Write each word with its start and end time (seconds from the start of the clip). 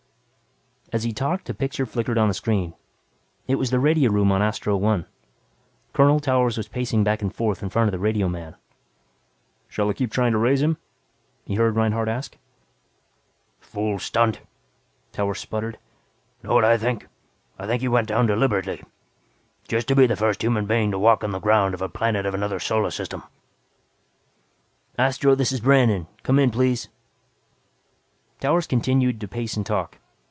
As 0.93 1.03
he 1.05 1.13
talked 1.13 1.47
a 1.49 1.53
picture 1.53 1.85
flickered 1.85 2.17
on 2.17 2.27
the 2.27 2.33
screen. 2.33 2.73
It 3.47 3.55
was 3.55 3.71
the 3.71 3.79
radio 3.79 4.11
room 4.11 4.29
on 4.29 4.41
Astro 4.41 4.75
One. 4.75 5.05
Colonel 5.93 6.19
Towers 6.19 6.57
was 6.57 6.67
pacing 6.67 7.05
back 7.05 7.21
and 7.21 7.33
forth 7.33 7.63
in 7.63 7.69
front 7.69 7.87
of 7.87 7.93
the 7.93 7.97
radioman. 7.97 8.55
"Shall 9.69 9.89
I 9.89 9.93
keep 9.93 10.11
trying 10.11 10.33
to 10.33 10.37
raise 10.37 10.61
him?" 10.61 10.75
he 11.45 11.55
heard 11.55 11.77
Reinhardt 11.77 12.09
ask. 12.09 12.31
"Damn 12.33 12.37
fool 13.61 13.99
stunt," 13.99 14.41
Towers 15.13 15.39
sputtered. 15.39 15.77
"Know 16.43 16.53
what 16.53 16.65
I 16.65 16.77
think? 16.77 17.07
I 17.57 17.65
think 17.67 17.79
he 17.81 17.87
went 17.87 18.09
down 18.09 18.25
deliberately. 18.25 18.83
Just 19.69 19.87
to 19.87 19.95
be 19.95 20.07
the 20.07 20.17
first 20.17 20.43
human 20.43 20.65
being 20.65 20.91
to 20.91 20.99
walk 20.99 21.21
the 21.21 21.39
ground 21.39 21.73
of 21.73 21.81
a 21.81 21.87
planet 21.87 22.25
of 22.25 22.33
another 22.33 22.59
solar 22.59 22.91
system." 22.91 23.23
"Astro, 24.99 25.35
this 25.35 25.53
is 25.53 25.61
Brandon. 25.61 26.07
Come 26.23 26.37
in 26.37 26.51
please." 26.51 26.89
Towers 28.41 28.67
continued 28.67 29.21
to 29.21 29.29
pace 29.29 29.55
and 29.55 29.65
talk. 29.65 29.97